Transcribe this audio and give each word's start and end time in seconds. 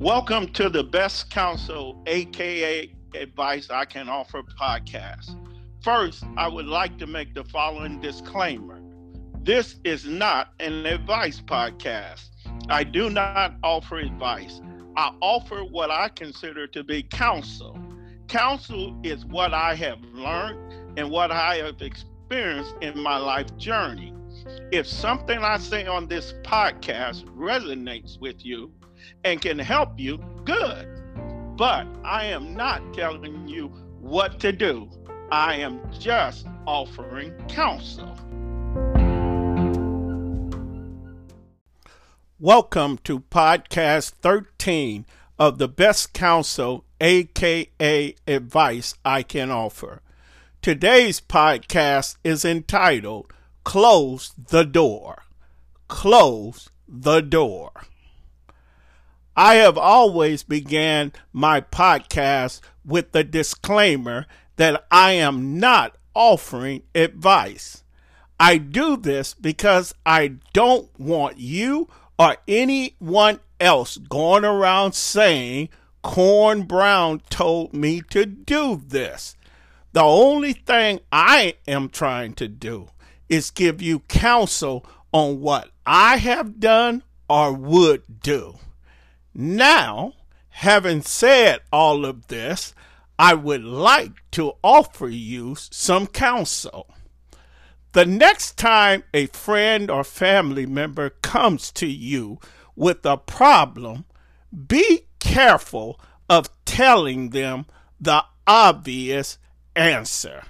Welcome 0.00 0.52
to 0.52 0.68
the 0.68 0.84
Best 0.84 1.28
Counsel, 1.28 2.00
aka 2.06 2.94
Advice 3.16 3.68
I 3.68 3.84
Can 3.84 4.08
Offer 4.08 4.44
podcast. 4.44 5.36
First, 5.82 6.22
I 6.36 6.46
would 6.46 6.66
like 6.66 6.98
to 6.98 7.06
make 7.08 7.34
the 7.34 7.42
following 7.42 8.00
disclaimer 8.00 8.80
this 9.42 9.76
is 9.82 10.04
not 10.04 10.52
an 10.60 10.86
advice 10.86 11.40
podcast. 11.40 12.28
I 12.68 12.84
do 12.84 13.10
not 13.10 13.56
offer 13.64 13.96
advice. 13.96 14.60
I 14.96 15.12
offer 15.20 15.64
what 15.64 15.90
I 15.90 16.10
consider 16.10 16.68
to 16.68 16.84
be 16.84 17.02
counsel. 17.02 17.76
Counsel 18.28 19.00
is 19.02 19.24
what 19.24 19.52
I 19.52 19.74
have 19.74 20.00
learned 20.12 20.98
and 20.98 21.10
what 21.10 21.32
I 21.32 21.56
have 21.56 21.82
experienced 21.82 22.74
in 22.82 23.02
my 23.02 23.16
life 23.16 23.56
journey. 23.56 24.14
If 24.70 24.86
something 24.86 25.38
I 25.38 25.58
say 25.58 25.86
on 25.86 26.06
this 26.06 26.34
podcast 26.44 27.24
resonates 27.34 28.20
with 28.20 28.44
you 28.44 28.70
and 29.24 29.40
can 29.40 29.58
help 29.58 29.98
you, 29.98 30.18
good. 30.44 30.88
But 31.56 31.86
I 32.04 32.26
am 32.26 32.54
not 32.54 32.94
telling 32.94 33.48
you 33.48 33.68
what 34.00 34.40
to 34.40 34.52
do. 34.52 34.88
I 35.30 35.56
am 35.56 35.80
just 35.98 36.46
offering 36.66 37.32
counsel. 37.48 38.16
Welcome 42.38 42.98
to 42.98 43.20
podcast 43.20 44.10
13 44.22 45.04
of 45.38 45.58
the 45.58 45.68
best 45.68 46.12
counsel, 46.12 46.84
aka 47.00 48.14
advice 48.26 48.94
I 49.04 49.22
can 49.22 49.50
offer. 49.50 50.02
Today's 50.62 51.20
podcast 51.20 52.16
is 52.24 52.44
entitled 52.44 53.32
Close 53.64 54.32
the 54.36 54.64
Door. 54.64 55.24
Close 55.88 56.70
the 56.86 57.20
Door. 57.20 57.72
I 59.40 59.54
have 59.54 59.78
always 59.78 60.42
began 60.42 61.12
my 61.32 61.60
podcast 61.60 62.60
with 62.84 63.12
the 63.12 63.22
disclaimer 63.22 64.26
that 64.56 64.84
I 64.90 65.12
am 65.12 65.60
not 65.60 65.96
offering 66.12 66.82
advice. 66.92 67.84
I 68.40 68.58
do 68.58 68.96
this 68.96 69.34
because 69.34 69.94
I 70.04 70.38
don't 70.52 70.90
want 70.98 71.38
you 71.38 71.86
or 72.18 72.38
anyone 72.48 73.38
else 73.60 73.96
going 73.96 74.44
around 74.44 74.96
saying 74.96 75.68
Corn 76.02 76.64
Brown 76.64 77.22
told 77.30 77.72
me 77.72 78.00
to 78.10 78.26
do 78.26 78.82
this. 78.84 79.36
The 79.92 80.02
only 80.02 80.52
thing 80.52 80.98
I 81.12 81.54
am 81.68 81.90
trying 81.90 82.34
to 82.34 82.48
do 82.48 82.88
is 83.28 83.52
give 83.52 83.80
you 83.80 84.00
counsel 84.00 84.84
on 85.12 85.40
what 85.40 85.70
I 85.86 86.16
have 86.16 86.58
done 86.58 87.04
or 87.28 87.52
would 87.52 88.02
do. 88.20 88.56
Now, 89.34 90.14
having 90.50 91.02
said 91.02 91.60
all 91.72 92.04
of 92.04 92.28
this, 92.28 92.74
I 93.18 93.34
would 93.34 93.64
like 93.64 94.22
to 94.32 94.54
offer 94.62 95.08
you 95.08 95.56
some 95.56 96.06
counsel. 96.06 96.88
The 97.92 98.06
next 98.06 98.56
time 98.56 99.02
a 99.12 99.26
friend 99.26 99.90
or 99.90 100.04
family 100.04 100.66
member 100.66 101.10
comes 101.10 101.72
to 101.72 101.86
you 101.86 102.38
with 102.76 103.04
a 103.04 103.16
problem, 103.16 104.04
be 104.66 105.06
careful 105.18 106.00
of 106.28 106.48
telling 106.64 107.30
them 107.30 107.66
the 108.00 108.24
obvious 108.46 109.38
answer. 109.74 110.44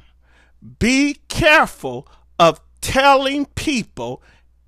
Be 0.78 1.20
careful 1.28 2.08
of 2.38 2.60
telling 2.80 3.46
people 3.46 4.22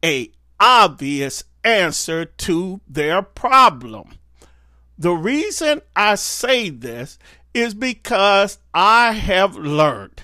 a 0.05 0.31
obvious 0.59 1.45
answer 1.65 2.25
to 2.25 2.81
their 2.89 3.23
problem. 3.23 4.19
The 4.99 5.13
reason 5.13 5.83
I 5.97 6.17
say 6.17 6.71
this 6.71 7.19
is 7.55 7.75
because 7.75 8.59
I 8.75 9.13
have 9.13 9.57
learned 9.57 10.23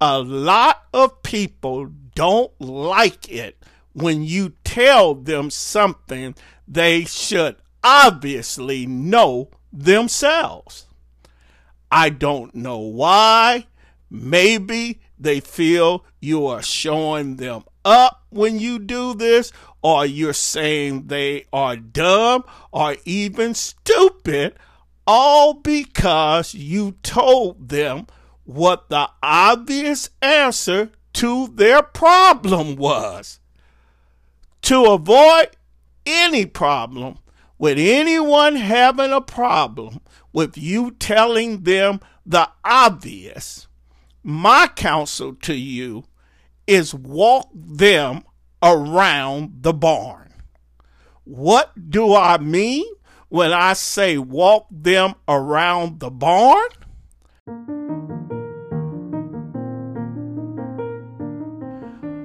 a 0.00 0.20
lot 0.20 0.82
of 0.92 1.22
people 1.22 1.90
don't 2.14 2.52
like 2.60 3.30
it 3.30 3.62
when 3.92 4.22
you 4.22 4.54
tell 4.64 5.14
them 5.14 5.50
something 5.50 6.34
they 6.66 7.04
should 7.04 7.56
obviously 7.82 8.86
know 8.86 9.50
themselves. 9.72 10.86
I 11.90 12.10
don't 12.10 12.54
know 12.54 12.78
why. 12.78 13.66
Maybe 14.10 15.00
they 15.24 15.40
feel 15.40 16.04
you 16.20 16.46
are 16.46 16.62
showing 16.62 17.36
them 17.36 17.64
up 17.84 18.22
when 18.30 18.58
you 18.58 18.78
do 18.78 19.14
this, 19.14 19.52
or 19.82 20.06
you're 20.06 20.32
saying 20.32 21.08
they 21.08 21.44
are 21.52 21.76
dumb 21.76 22.44
or 22.72 22.96
even 23.04 23.54
stupid, 23.54 24.54
all 25.06 25.54
because 25.54 26.54
you 26.54 26.92
told 27.02 27.68
them 27.68 28.06
what 28.44 28.88
the 28.88 29.08
obvious 29.22 30.10
answer 30.22 30.90
to 31.14 31.48
their 31.48 31.82
problem 31.82 32.76
was. 32.76 33.40
To 34.62 34.84
avoid 34.84 35.48
any 36.06 36.46
problem 36.46 37.18
with 37.58 37.78
anyone 37.78 38.56
having 38.56 39.12
a 39.12 39.20
problem 39.20 40.00
with 40.32 40.56
you 40.58 40.90
telling 40.92 41.62
them 41.62 42.00
the 42.26 42.48
obvious, 42.64 43.68
my 44.24 44.66
counsel 44.74 45.34
to 45.42 45.54
you 45.54 46.04
is 46.66 46.94
walk 46.94 47.50
them 47.54 48.24
around 48.62 49.62
the 49.62 49.74
barn. 49.74 50.32
What 51.24 51.90
do 51.90 52.14
I 52.14 52.38
mean 52.38 52.86
when 53.28 53.52
I 53.52 53.74
say 53.74 54.16
walk 54.16 54.66
them 54.70 55.14
around 55.28 56.00
the 56.00 56.10
barn? 56.10 56.68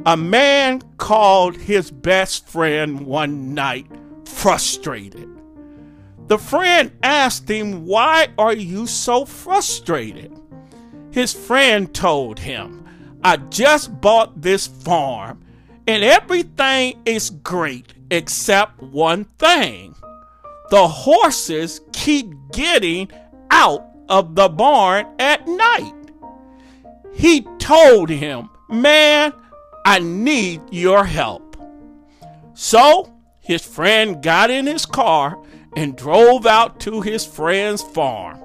A 0.05 0.15
man 0.15 0.81
called 0.97 1.57
his 1.57 1.91
best 1.91 2.47
friend 2.47 3.01
one 3.01 3.53
night 3.53 3.87
frustrated. 4.23 5.29
The 6.27 6.37
friend 6.37 6.91
asked 7.03 7.49
him, 7.49 7.85
Why 7.85 8.29
are 8.37 8.53
you 8.53 8.87
so 8.87 9.25
frustrated? 9.25 10.31
His 11.11 11.33
friend 11.33 11.93
told 11.93 12.39
him, 12.39 12.85
I 13.23 13.37
just 13.37 13.99
bought 13.99 14.41
this 14.41 14.67
farm 14.67 15.43
and 15.87 16.03
everything 16.03 17.01
is 17.05 17.31
great 17.31 17.93
except 18.11 18.81
one 18.81 19.23
thing. 19.23 19.95
The 20.69 20.87
horses 20.87 21.81
keep 21.93 22.31
getting 22.51 23.09
out 23.49 23.85
of 24.07 24.35
the 24.35 24.49
barn 24.49 25.07
at 25.17 25.47
night. 25.47 25.93
He 27.13 27.41
told 27.57 28.09
him, 28.09 28.49
Man, 28.69 29.33
I 29.83 29.97
need 29.99 30.61
your 30.71 31.03
help. 31.05 31.57
So 32.53 33.11
his 33.39 33.65
friend 33.65 34.21
got 34.21 34.51
in 34.51 34.67
his 34.67 34.85
car 34.85 35.43
and 35.75 35.97
drove 35.97 36.45
out 36.45 36.79
to 36.81 37.01
his 37.01 37.25
friend's 37.25 37.81
farm. 37.81 38.37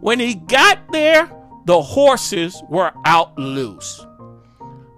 When 0.00 0.20
he 0.20 0.34
got 0.34 0.78
there, 0.92 1.30
the 1.64 1.80
horses 1.80 2.62
were 2.68 2.92
out 3.04 3.38
loose. 3.38 4.04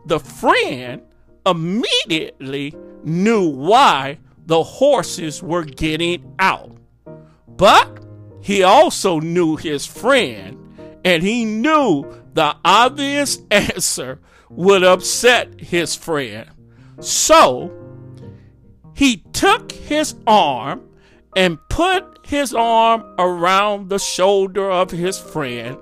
The 0.07 0.21
friend 0.21 1.03
immediately 1.47 2.75
knew 3.03 3.49
why 3.49 4.19
the 4.47 4.63
horses 4.63 5.43
were 5.43 5.65
getting 5.65 6.35
out. 6.39 6.77
But 7.49 8.05
he 8.41 8.63
also 8.63 9.21
knew 9.21 9.57
his 9.57 9.87
friend, 9.87 10.59
and 11.05 11.23
he 11.23 11.45
knew 11.45 12.05
the 12.35 12.57
obvious 12.65 13.39
answer 13.51 14.21
would 14.51 14.85
upset 14.85 15.61
his 15.61 15.95
friend. 15.95 16.51
So 17.01 17.73
he 18.95 19.19
took 19.33 19.73
his 19.73 20.15
arm 20.27 20.89
and 21.37 21.59
put 21.69 22.27
his 22.27 22.55
arm 22.55 23.15
around 23.19 23.89
the 23.89 23.99
shoulder 23.99 24.71
of 24.71 24.91
his 24.91 25.19
friend 25.19 25.79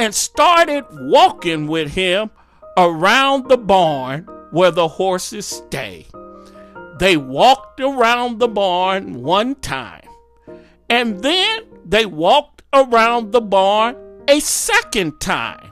and 0.00 0.14
started 0.14 0.82
walking 0.92 1.66
with 1.66 1.92
him 1.92 2.30
around 2.78 3.46
the 3.50 3.58
barn 3.58 4.26
where 4.50 4.70
the 4.70 4.88
horses 4.88 5.44
stay. 5.44 6.06
They 6.98 7.18
walked 7.18 7.80
around 7.80 8.38
the 8.38 8.48
barn 8.48 9.22
one 9.22 9.56
time, 9.56 10.08
and 10.88 11.22
then 11.22 11.64
they 11.84 12.06
walked 12.06 12.62
around 12.72 13.32
the 13.32 13.42
barn 13.42 13.94
a 14.26 14.40
second 14.40 15.20
time. 15.20 15.70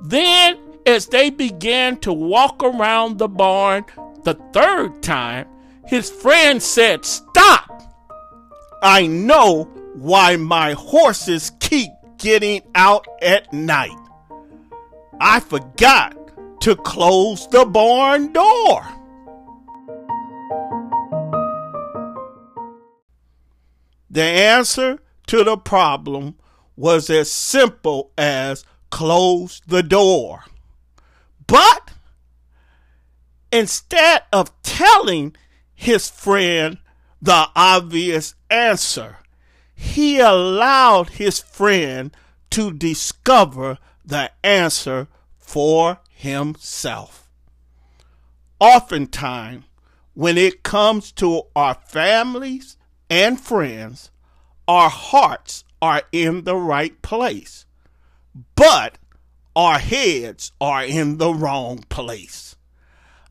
Then 0.00 0.60
as 0.86 1.08
they 1.08 1.28
began 1.28 1.96
to 1.98 2.12
walk 2.12 2.62
around 2.62 3.18
the 3.18 3.28
barn 3.28 3.84
the 4.22 4.34
third 4.52 5.02
time, 5.02 5.48
his 5.84 6.08
friend 6.08 6.62
said, 6.62 7.04
Stop! 7.04 7.82
I 8.84 9.08
know 9.08 9.64
why 9.94 10.36
my 10.36 10.74
horses 10.74 11.50
keep 11.58 11.90
getting 12.18 12.62
out 12.74 13.06
at 13.22 13.52
night. 13.52 13.96
I 15.20 15.40
forgot 15.40 16.14
to 16.62 16.76
close 16.76 17.46
the 17.48 17.64
barn 17.64 18.32
door. 18.32 18.86
The 24.10 24.22
answer 24.22 24.98
to 25.28 25.44
the 25.44 25.56
problem 25.56 26.36
was 26.76 27.10
as 27.10 27.30
simple 27.30 28.12
as 28.16 28.64
close 28.90 29.60
the 29.66 29.82
door. 29.82 30.44
But 31.46 31.90
instead 33.52 34.22
of 34.32 34.50
telling 34.62 35.36
his 35.74 36.08
friend 36.08 36.78
the 37.20 37.48
obvious 37.54 38.34
answer, 38.50 39.18
he 39.80 40.18
allowed 40.18 41.08
his 41.10 41.38
friend 41.38 42.10
to 42.50 42.72
discover 42.72 43.78
the 44.04 44.28
answer 44.42 45.06
for 45.38 46.00
himself. 46.10 47.30
Oftentimes, 48.58 49.64
when 50.14 50.36
it 50.36 50.64
comes 50.64 51.12
to 51.12 51.42
our 51.54 51.74
families 51.74 52.76
and 53.08 53.40
friends, 53.40 54.10
our 54.66 54.90
hearts 54.90 55.62
are 55.80 56.02
in 56.10 56.42
the 56.42 56.56
right 56.56 57.00
place, 57.00 57.64
but 58.56 58.98
our 59.54 59.78
heads 59.78 60.50
are 60.60 60.82
in 60.82 61.18
the 61.18 61.32
wrong 61.32 61.84
place. 61.88 62.56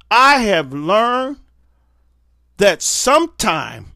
I 0.09 0.39
have 0.39 0.71
learned 0.71 1.39
that 2.55 2.81
sometimes 2.81 3.87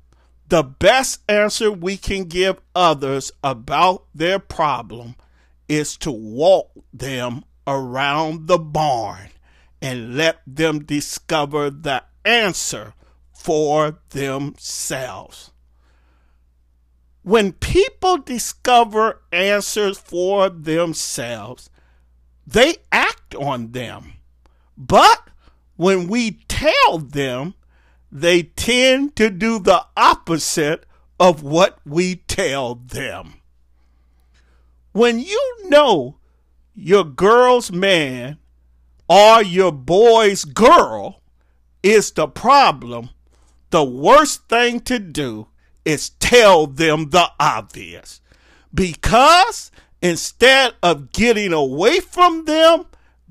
the 0.52 0.64
best 0.64 1.22
answer 1.30 1.72
we 1.72 1.96
can 1.96 2.26
give 2.26 2.60
others 2.76 3.32
about 3.42 4.04
their 4.14 4.38
problem 4.38 5.16
is 5.70 5.96
to 5.96 6.12
walk 6.12 6.70
them 6.92 7.42
around 7.66 8.48
the 8.50 8.58
barn 8.58 9.30
and 9.82 10.18
let 10.18 10.42
them 10.46 10.84
discover 10.84 11.70
the 11.70 12.04
answer 12.26 12.94
for 13.34 13.98
themselves. 14.10 15.52
When 17.24 17.54
people 17.54 18.18
discover 18.18 19.22
answers 19.32 19.98
for 19.98 20.50
themselves, 20.50 21.70
they 22.46 22.76
act 22.92 23.36
on 23.36 23.72
them. 23.72 24.16
But 24.78 25.30
when 25.78 26.10
we 26.10 26.44
tell 26.50 26.98
them, 26.98 27.54
they 28.12 28.44
tend 28.44 29.16
to 29.16 29.30
do 29.30 29.60
the 29.60 29.86
opposite 29.96 30.86
of 31.20 31.44
what 31.44 31.80
we 31.86 32.16
tell 32.16 32.76
them. 32.76 33.36
When 34.92 35.20
you 35.20 35.70
know 35.70 36.18
your 36.74 37.06
girl's 37.06 37.72
man 37.72 38.38
or 39.08 39.42
your 39.42 39.72
boy's 39.72 40.44
girl 40.44 41.22
is 41.82 42.12
the 42.12 42.28
problem, 42.28 43.12
the 43.70 43.84
worst 43.84 44.50
thing 44.50 44.82
to 44.82 45.00
do 45.00 45.48
is 45.86 46.10
tell 46.10 46.68
them 46.68 47.12
the 47.12 47.30
obvious. 47.40 48.20
Because 48.74 49.72
instead 50.02 50.74
of 50.84 51.12
getting 51.12 51.54
away 51.54 52.00
from 52.00 52.46
them, 52.46 52.86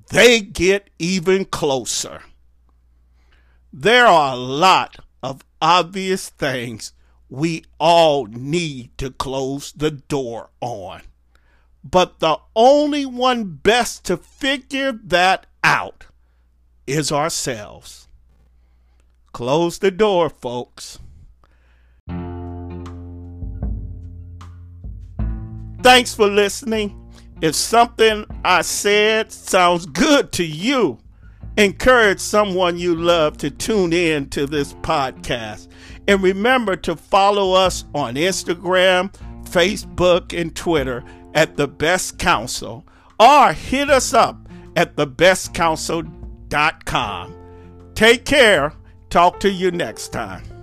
they 0.08 0.40
get 0.40 0.88
even 0.98 1.44
closer. 1.44 2.22
There 3.72 4.06
are 4.06 4.32
a 4.32 4.36
lot 4.36 4.96
of 5.22 5.44
obvious 5.62 6.28
things 6.28 6.92
we 7.28 7.64
all 7.78 8.26
need 8.26 8.96
to 8.98 9.10
close 9.10 9.70
the 9.70 9.92
door 9.92 10.50
on. 10.60 11.02
But 11.84 12.18
the 12.18 12.38
only 12.56 13.06
one 13.06 13.44
best 13.44 14.04
to 14.06 14.16
figure 14.16 14.92
that 15.04 15.46
out 15.62 16.06
is 16.86 17.12
ourselves. 17.12 18.08
Close 19.32 19.78
the 19.78 19.92
door, 19.92 20.28
folks. 20.28 20.98
Thanks 25.82 26.12
for 26.12 26.26
listening. 26.28 26.96
If 27.40 27.54
something 27.54 28.26
I 28.44 28.62
said 28.62 29.30
sounds 29.30 29.86
good 29.86 30.32
to 30.32 30.44
you, 30.44 30.98
encourage 31.56 32.20
someone 32.20 32.78
you 32.78 32.94
love 32.94 33.36
to 33.38 33.50
tune 33.50 33.92
in 33.92 34.28
to 34.30 34.46
this 34.46 34.74
podcast. 34.74 35.66
And 36.08 36.22
remember 36.22 36.76
to 36.76 36.96
follow 36.96 37.52
us 37.52 37.84
on 37.94 38.14
Instagram, 38.14 39.12
Facebook, 39.44 40.38
and 40.38 40.54
Twitter 40.54 41.04
at 41.34 41.56
The 41.56 41.66
Best 41.68 42.18
Counsel 42.18 42.86
or 43.18 43.52
hit 43.52 43.90
us 43.90 44.14
up 44.14 44.48
at 44.76 44.96
thebestcounsel.com. 44.96 47.34
Take 47.94 48.24
care. 48.24 48.72
Talk 49.10 49.40
to 49.40 49.50
you 49.50 49.70
next 49.70 50.08
time. 50.08 50.59